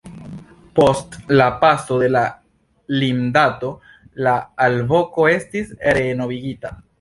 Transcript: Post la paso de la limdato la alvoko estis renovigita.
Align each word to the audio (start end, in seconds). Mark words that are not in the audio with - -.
Post 0.77 1.17
la 1.39 1.49
paso 1.63 1.97
de 2.03 2.09
la 2.13 2.23
limdato 3.03 3.69
la 4.29 4.35
alvoko 4.71 5.29
estis 5.35 5.77
renovigita. 6.01 6.75